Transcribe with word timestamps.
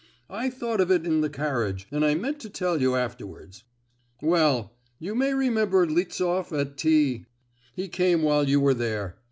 I 0.31 0.49
thought 0.49 0.81
of 0.81 0.89
it 0.89 1.05
in 1.05 1.21
the 1.21 1.29
carriage, 1.29 1.85
and 1.91 2.01
meant 2.19 2.39
to 2.39 2.49
tell 2.49 2.81
you 2.81 2.95
afterwards. 2.95 3.65
Well! 4.19 4.73
you 4.97 5.13
may 5.13 5.35
remember 5.35 5.85
Liftsoff 5.85 6.51
at 6.51 6.75
T——. 6.75 7.27
He 7.75 7.87
came 7.87 8.23
while 8.23 8.49
you 8.49 8.59
were 8.59 8.73
there. 8.73 9.17